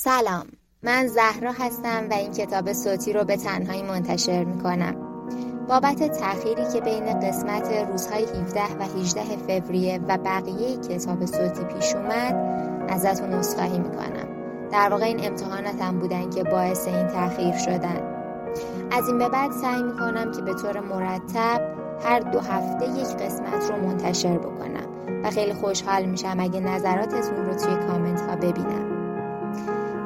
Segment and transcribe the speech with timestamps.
[0.00, 0.46] سلام.
[0.82, 4.94] من زهرا هستم و این کتاب صوتی رو به تنهایی منتشر می کنم
[5.68, 11.94] بابت تأخیری که بین قسمت روزهای 17 و 18 فوریه و بقیه کتاب صوتی پیش
[11.94, 12.34] اومد
[12.88, 14.28] ازتون عذرخواهی می‌کنم.
[14.72, 18.02] در واقع این امتحاناتم بودن که باعث این تأخیر شدن.
[18.90, 21.60] از این به بعد سعی می‌کنم که به طور مرتب
[22.04, 24.88] هر دو هفته یک قسمت رو منتشر بکنم
[25.24, 28.87] و خیلی خوشحال میشم اگه نظراتتون رو توی کامنت ها ببینم.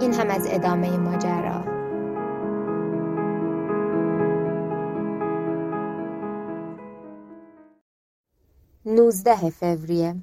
[0.00, 1.64] این هم از ادامه ماجرا.
[8.86, 10.16] نوزده فوریه.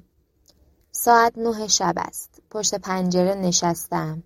[0.92, 2.42] ساعت نه شب است.
[2.50, 4.22] پشت پنجره نشستم.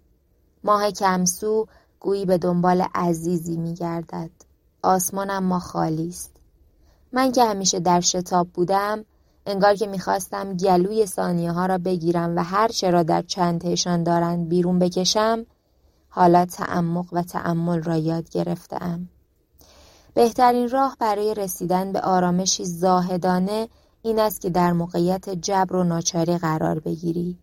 [0.65, 1.67] ماه کمسو
[2.01, 4.31] گویی به دنبال عزیزی میگردد
[4.83, 6.37] آسمانم ما خالی است.
[7.13, 9.05] من که همیشه در شتاب بودم
[9.47, 14.49] انگار که می‌خواستم گلوی ثانیه ها را بگیرم و هر چه را در چندهشان دارند
[14.49, 15.47] بیرون بکشم
[16.09, 19.09] حالا تعمق و تعمل را یاد گرفتم.
[20.15, 23.69] بهترین راه برای رسیدن به آرامشی زاهدانه
[24.03, 27.39] این است که در موقعیت جبر و ناچاری قرار بگیری.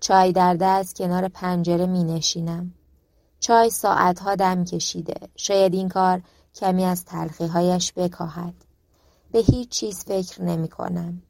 [0.00, 2.74] چای در دست کنار پنجره می نشینم.
[3.40, 5.14] چای ساعتها دم کشیده.
[5.36, 6.22] شاید این کار
[6.54, 8.54] کمی از تلخیهایش بکاهد.
[9.32, 11.22] به هیچ چیز فکر نمی کنم.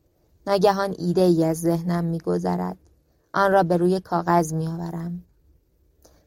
[0.47, 2.77] ناگهان ایده ای از ذهنم می گذرد.
[3.35, 5.23] آن را به روی کاغذ می آورم.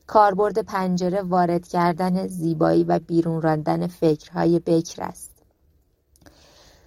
[0.08, 5.32] کاربرد پنجره وارد کردن زیبایی و بیرون راندن فکرهای بکر است.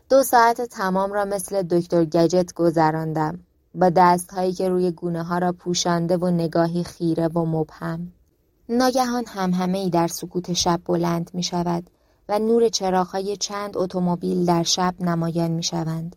[0.08, 3.38] دو ساعت تمام را مثل دکتر گجت گذراندم
[3.74, 8.12] با دستهایی که روی گونه ها را پوشانده و نگاهی خیره و مبهم.
[8.68, 11.90] ناگهان هم همه ای در سکوت شب بلند می شود
[12.28, 16.16] و نور چراغهای چند اتومبیل در شب نمایان می شوند.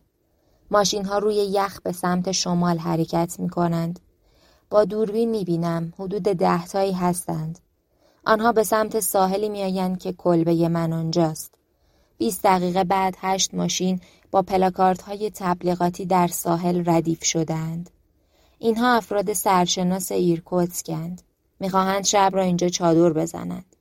[0.72, 4.00] ماشین ها روی یخ به سمت شمال حرکت می کنند.
[4.70, 7.60] با دوربین می بینم حدود دهتایی هستند.
[8.26, 11.56] آنها به سمت ساحلی می که کلبه من آنجاست.
[12.18, 17.90] 20 دقیقه بعد هشت ماشین با پلاکارت های تبلیغاتی در ساحل ردیف شدند.
[18.60, 21.22] اینها افراد سرشناس ایرکوتسکند.
[21.60, 23.76] می‌خواهند شب را اینجا چادر بزنند.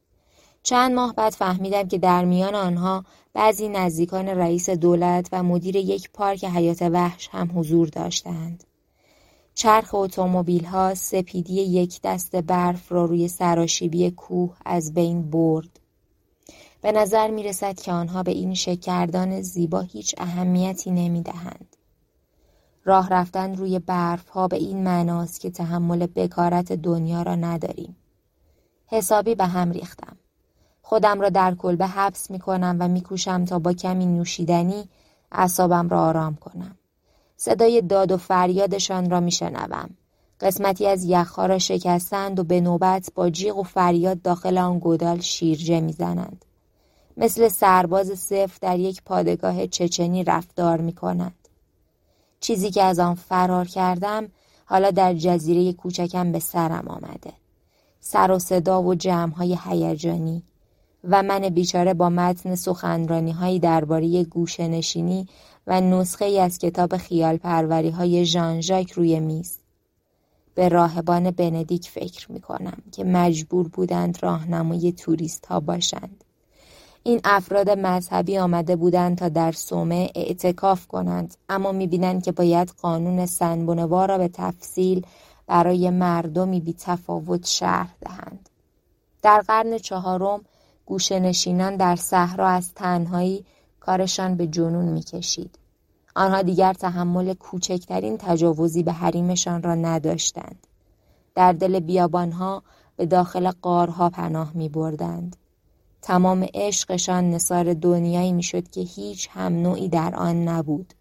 [0.69, 6.11] چند ماه بعد فهمیدم که در میان آنها بعضی نزدیکان رئیس دولت و مدیر یک
[6.11, 8.65] پارک حیات وحش هم حضور داشتند.
[9.55, 15.81] چرخ اتومبیل ها سپیدی یک دست برف را روی سراشیبی کوه از بین برد.
[16.83, 21.77] به نظر می رسد که آنها به این شکردان زیبا هیچ اهمیتی نمی دهند.
[22.85, 27.97] راه رفتن روی برف ها به این معناست که تحمل بکارت دنیا را نداریم.
[28.87, 30.18] حسابی به هم ریختم.
[30.89, 34.89] خودم را در کلبه حبس می کنم و می کوشم تا با کمی نوشیدنی
[35.33, 36.77] اعصابم را آرام کنم.
[37.37, 39.91] صدای داد و فریادشان را میشنوم
[40.41, 45.21] قسمتی از یخها را شکستند و به نوبت با جیغ و فریاد داخل آن گودال
[45.21, 46.45] شیرجه می‌زنند
[47.17, 51.49] مثل سرباز صفر در یک پادگاه چچنی رفتار می کند.
[52.41, 54.29] چیزی که از آن فرار کردم
[54.65, 57.33] حالا در جزیره کوچکم به سرم آمده.
[58.01, 60.43] سر و صدا و جمعهای هیجانی
[61.05, 65.29] و من بیچاره با متن سخنرانی هایی درباره گوشنشینی
[65.67, 69.59] و نسخه ای از کتاب خیال پروری های ژان ژاک روی میز.
[70.55, 76.25] به راهبان بندیک فکر می کنم که مجبور بودند راهنمای توریست ها باشند.
[77.03, 82.73] این افراد مذهبی آمده بودند تا در سومه اعتکاف کنند اما می بینند که باید
[82.83, 85.07] قانون سنبونوار را به تفصیل
[85.47, 88.49] برای مردمی بی تفاوت شرح دهند.
[89.23, 90.41] در قرن چهارم
[90.89, 93.45] گوشنشینان در صحرا از تنهایی
[93.81, 95.59] کارشان به جنون می‌کشید.
[96.17, 100.67] آنها دیگر تحمل کوچکترین تجاوزی به حریمشان را نداشتند.
[101.35, 102.63] در دل بیابانها
[102.97, 105.37] به داخل قارها پناه می بردند.
[106.03, 110.95] تمام عشقشان نصار دنیایی می‌شد که هیچ هم نوعی در آن نبود.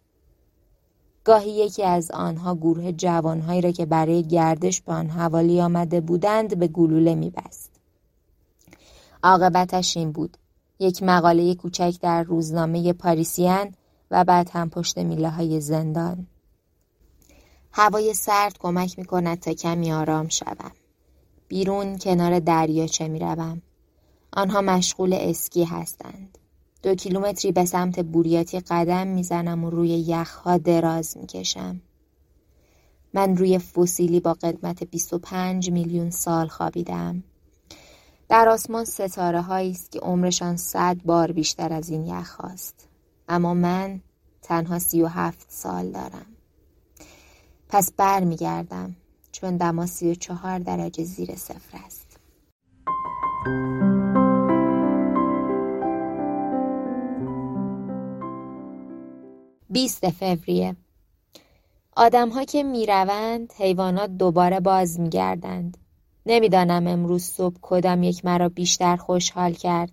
[1.23, 6.59] گاهی یکی از آنها گروه جوانهایی را که برای گردش به آن حوالی آمده بودند
[6.59, 7.76] به گلوله میبست.
[9.23, 10.37] عاقبتش این بود
[10.79, 13.73] یک مقاله کوچک در روزنامه پاریسیان
[14.11, 16.27] و بعد هم پشت میله های زندان
[17.71, 20.71] هوای سرد کمک می کند تا کمی آرام شوم
[21.47, 23.61] بیرون کنار دریاچه می روم.
[24.33, 26.37] آنها مشغول اسکی هستند
[26.83, 31.81] دو کیلومتری به سمت بوریاتی قدم می‌زنم و روی یخها دراز می‌کشم.
[33.13, 37.23] من روی فسیلی با قدمت 25 میلیون سال خوابیدم.
[38.29, 42.87] در آسمان ستاره هایی است که عمرشان صد بار بیشتر از این یخ هاست.
[43.29, 43.99] اما من
[44.41, 46.25] تنها سی و هفت سال دارم.
[47.69, 48.95] پس بر می گردم.
[49.31, 52.19] چون دما سی و چهار درجه زیر صفر است.
[59.69, 60.75] بیست فوریه
[61.95, 65.77] آدمها که می‌روند حیوانات دوباره باز میگردند
[66.29, 69.91] نمی‌دانم امروز صبح کدام یک مرا بیشتر خوشحال کرد.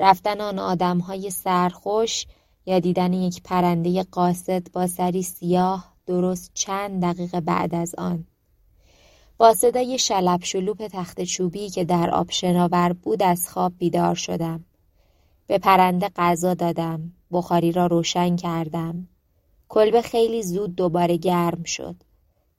[0.00, 2.26] رفتن آن آدمهای سرخوش
[2.66, 8.24] یا دیدن یک پرنده قاصد با سری سیاه درست چند دقیقه بعد از آن.
[9.38, 14.64] با صدای شلب شلوپ تخت چوبی که در آب شناور بود از خواب بیدار شدم.
[15.46, 17.12] به پرنده غذا دادم.
[17.30, 19.08] بخاری را روشن کردم.
[19.68, 21.96] کلبه خیلی زود دوباره گرم شد.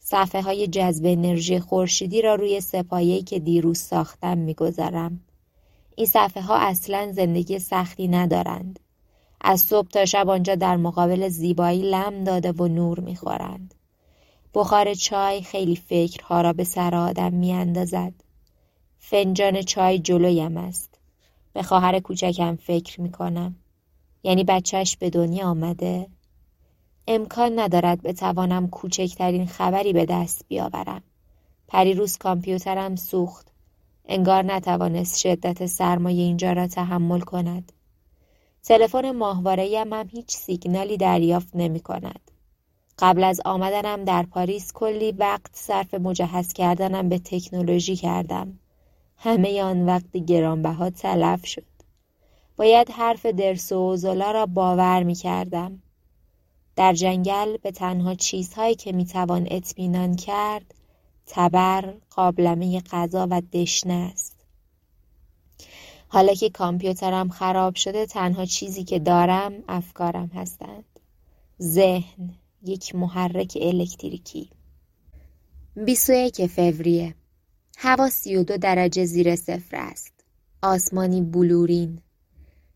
[0.06, 5.20] صفحه های جذب انرژی خورشیدی را روی سپایه‌ای که دیروز ساختم می‌گذارم.
[5.96, 8.80] این صفحه ها اصلا زندگی سختی ندارند.
[9.42, 13.74] از صبح تا شب آنجا در مقابل زیبایی لم داده و نور می‌خورند.
[14.54, 18.14] بخار چای خیلی فکرها را به سر آدم میاندازد.
[19.00, 21.00] فنجان چای جلویم است.
[21.54, 23.56] به خواهر کوچکم فکر می‌کنم.
[24.24, 26.08] یعنی بچهش به دنیا آمده؟
[27.08, 31.04] امکان ندارد بتوانم کوچکترین خبری به دست بیاورم
[31.68, 33.48] پریروز کامپیوترم سوخت
[34.06, 37.72] انگار نتوانست شدت سرمایه اینجا را تحمل کند
[38.64, 42.32] تلفن ماهواره هم هیچ سیگنالی دریافت نمی کند.
[43.00, 48.60] قبل از آمدنم در پاریس کلی وقت صرف مجهز کردنم به تکنولوژی کردم.
[49.18, 51.66] همه آن وقت گرانبها تلف شد.
[52.58, 55.83] باید حرف درس و را باور می کردم.
[56.76, 60.74] در جنگل به تنها چیزهایی که می توان اطمینان کرد
[61.26, 64.36] تبر، قابلمه غذا و دشنه است.
[66.08, 71.00] حالا که کامپیوترم خراب شده تنها چیزی که دارم افکارم هستند.
[71.62, 74.50] ذهن یک محرک الکتریکی
[75.76, 77.16] 21 فوریه
[77.78, 80.14] هوا 32 درجه زیر صفر است.
[80.62, 82.02] آسمانی بلورین.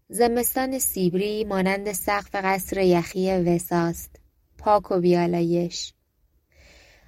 [0.09, 4.15] زمستان سیبری مانند سقف قصر یخی وساست.
[4.57, 5.93] پاک و بیالایش.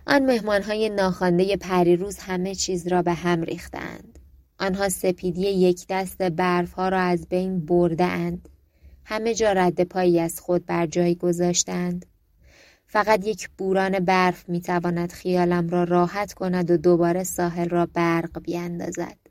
[0.07, 4.19] آن مهمانهای ناخوانده پریروز همه چیز را به هم ریختند.
[4.60, 8.50] آنها سپیدی یک دست برف ها را از بین برده اند.
[9.06, 12.06] همه جا رد پایی از خود بر جای گذاشتند.
[12.88, 18.42] فقط یک بوران برف می تواند خیالم را راحت کند و دوباره ساحل را برق
[18.42, 19.29] بیاندازد.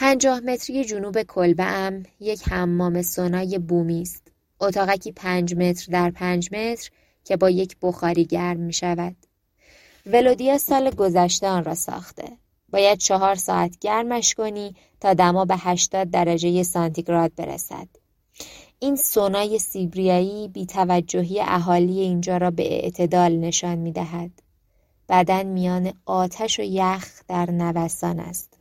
[0.00, 4.32] پنجاه متری جنوب کلبه ام یک حمام سونای بومی است.
[4.60, 6.90] اتاقکی پنج متر در پنج متر
[7.24, 9.16] که با یک بخاری گرم می شود.
[10.06, 12.24] ولودیا سال گذشته آن را ساخته.
[12.72, 17.88] باید چهار ساعت گرمش کنی تا دما به 80 درجه سانتیگراد برسد.
[18.78, 24.30] این سونای سیبریایی بی توجهی اهالی اینجا را به اعتدال نشان می دهد.
[25.08, 28.57] بدن میان آتش و یخ در نوسان است.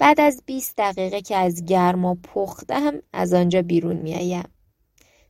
[0.00, 4.48] بعد از 20 دقیقه که از گرم و پختم از آنجا بیرون می آیم.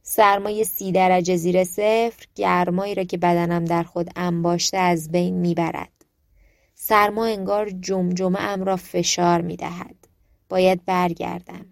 [0.03, 5.93] سرمای سی درجه زیر صفر گرمایی را که بدنم در خود انباشته از بین می‌برد.
[6.75, 9.97] سرما انگار جمجمه ام را فشار می دهد.
[10.49, 11.67] باید برگردم.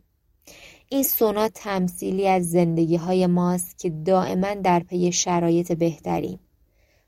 [0.88, 6.40] این سونا تمثیلی از زندگی های ماست که دائما در پی شرایط بهتریم.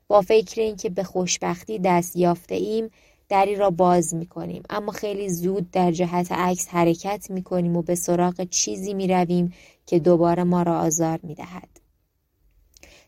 [0.07, 2.89] با فکر اینکه به خوشبختی دست یافته ایم
[3.31, 7.81] دری را باز می کنیم اما خیلی زود در جهت عکس حرکت می کنیم و
[7.81, 9.53] به سراغ چیزی می رویم
[9.85, 11.69] که دوباره ما را آزار می دهد.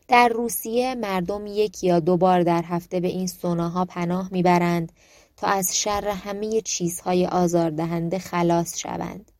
[0.08, 4.92] در روسیه مردم یک یا دو بار در هفته به این سوناها پناه می‌برند
[5.36, 9.32] تا از شر همه چیزهای آزاردهنده خلاص شوند.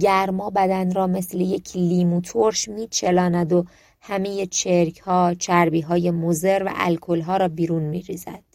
[0.00, 3.64] گرما بدن را مثل یک لیمو ترش میچلاند و
[4.00, 8.53] همه چرک ها، چربی های مزر و الکل ها را بیرون می ریزد.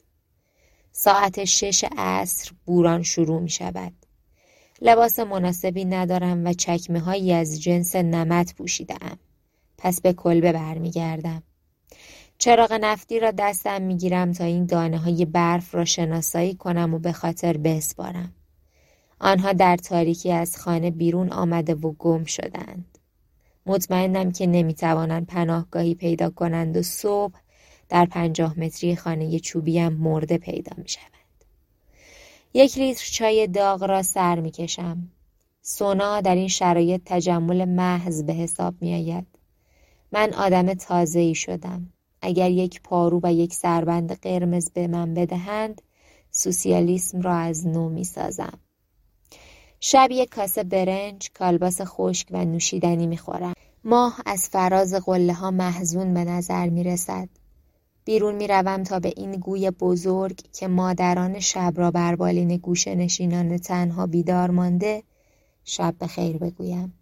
[1.01, 3.93] ساعت شش عصر بوران شروع می شود.
[4.81, 9.17] لباس مناسبی ندارم و چکمه هایی از جنس نمت پوشیدم.
[9.77, 11.43] پس به کلبه برمیگردم.
[12.37, 17.11] چراغ نفتی را دستم می‌گیرم تا این دانه های برف را شناسایی کنم و به
[17.11, 18.33] خاطر بسپارم.
[19.19, 22.97] آنها در تاریکی از خانه بیرون آمده و گم شدند.
[23.65, 27.33] مطمئنم که نمی‌توانند پناهگاهی پیدا کنند و صبح
[27.89, 31.03] در پنجاه متری خانه چوبیم مرده پیدا می شود.
[32.53, 35.11] یک لیتر چای داغ را سر می کشم.
[35.61, 39.27] سونا در این شرایط تجمل محض به حساب می آید.
[40.11, 41.93] من آدم تازه ای شدم.
[42.21, 45.81] اگر یک پارو و یک سربند قرمز به من بدهند
[46.31, 48.59] سوسیالیسم را از نو می سازم.
[49.79, 53.53] شب یک کاسه برنج، کالباس خشک و نوشیدنی می خورم.
[53.83, 57.29] ماه از فراز قله ها محزون به نظر می رسد.
[58.09, 63.57] بیرون می‌روم تا به این گوی بزرگ که مادران شب را بر بالین گوشه نشینان
[63.57, 65.03] تنها بیدار مانده
[65.63, 66.93] شب به خیر بگویم.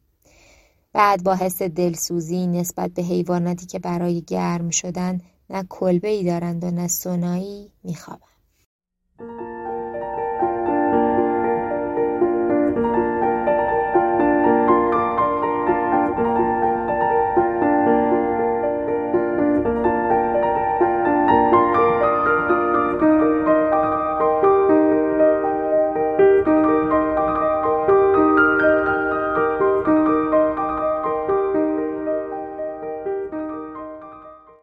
[0.94, 6.64] بعد با حس دلسوزی نسبت به حیواناتی که برای گرم شدن نه کلبه ای دارند
[6.64, 8.22] و نه سنایی میخوابم.